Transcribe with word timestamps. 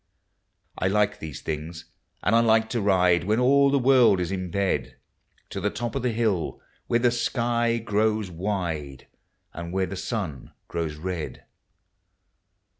I 0.79 0.87
like 0.87 1.19
these 1.19 1.43
tilings, 1.43 1.85
and 2.23 2.35
I 2.35 2.39
like 2.39 2.69
to 2.71 2.81
ride, 2.81 3.23
When 3.25 3.39
all 3.39 3.69
the 3.69 3.77
world 3.77 4.19
is 4.19 4.31
in 4.31 4.49
bed. 4.49 4.95
To 5.51 5.61
the 5.61 5.69
to]) 5.69 5.85
of 5.93 6.01
the 6.01 6.09
hill 6.09 6.59
where 6.87 6.97
the 6.97 7.11
sky 7.11 7.79
grOWfl 7.85 8.31
wide, 8.31 9.05
And 9.53 9.71
where 9.71 9.85
the 9.85 9.95
sun 9.95 10.53
grows 10.67 10.95
red. 10.95 11.43